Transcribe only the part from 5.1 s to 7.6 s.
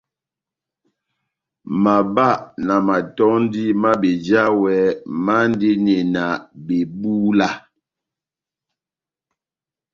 mandini na bebúla.